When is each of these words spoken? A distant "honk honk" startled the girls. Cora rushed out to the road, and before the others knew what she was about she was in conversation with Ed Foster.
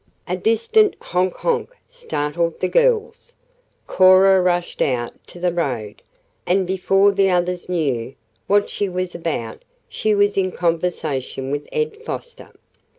A 0.27 0.35
distant 0.35 0.95
"honk 0.99 1.35
honk" 1.35 1.77
startled 1.87 2.59
the 2.59 2.67
girls. 2.67 3.33
Cora 3.85 4.41
rushed 4.41 4.81
out 4.81 5.13
to 5.27 5.39
the 5.39 5.53
road, 5.53 6.01
and 6.47 6.65
before 6.65 7.11
the 7.11 7.29
others 7.29 7.69
knew 7.69 8.15
what 8.47 8.67
she 8.67 8.89
was 8.89 9.13
about 9.13 9.61
she 9.87 10.15
was 10.15 10.37
in 10.37 10.53
conversation 10.53 11.51
with 11.51 11.67
Ed 11.71 11.97
Foster. 11.97 12.49